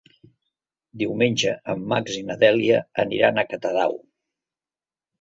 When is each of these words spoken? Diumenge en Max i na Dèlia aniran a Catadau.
Diumenge 1.01 1.53
en 1.75 1.85
Max 1.93 2.17
i 2.23 2.25
na 2.31 2.39
Dèlia 2.47 2.83
aniran 3.07 3.39
a 3.39 3.47
Catadau. 3.55 3.99